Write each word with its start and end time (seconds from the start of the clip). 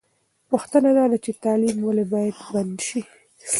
پوښتنه 0.49 0.89
دا 0.97 1.05
ده 1.11 1.17
چې 1.25 1.31
تعلیم 1.43 1.77
ولې 1.81 2.05
باید 2.13 2.35
بند 2.53 2.75
سي؟ 2.87 3.01